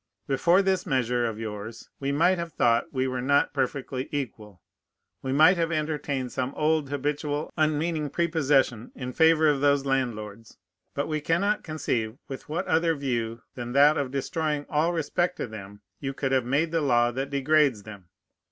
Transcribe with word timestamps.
Before 0.25 0.63
this 0.63 0.87
measure 0.87 1.27
of 1.27 1.37
yours 1.37 1.87
we 1.99 2.11
might 2.11 2.39
have 2.39 2.53
thought 2.53 2.91
we 2.91 3.07
were 3.07 3.21
not 3.21 3.53
perfectly 3.53 4.09
equal; 4.11 4.59
we 5.21 5.31
might 5.31 5.57
have 5.57 5.71
entertained 5.71 6.31
some 6.31 6.55
old, 6.55 6.89
habitual, 6.89 7.51
unmeaning 7.55 8.09
prepossession 8.09 8.91
in 8.95 9.13
favor 9.13 9.47
of 9.47 9.61
those 9.61 9.85
landlords; 9.85 10.57
but 10.95 11.05
we 11.07 11.21
cannot 11.21 11.61
conceive 11.63 12.17
with 12.27 12.49
what 12.49 12.65
other 12.65 12.95
view 12.95 13.43
than 13.53 13.73
that 13.73 13.95
of 13.95 14.09
destroying 14.09 14.65
all 14.69 14.91
respect 14.91 15.37
to 15.37 15.45
them 15.45 15.81
you 15.99 16.15
could 16.15 16.31
have 16.31 16.45
made 16.45 16.71
the 16.71 16.81
law 16.81 17.11
that 17.11 17.29
degrades 17.29 17.83
them. 17.83 18.09